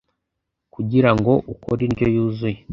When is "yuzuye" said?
2.15-2.57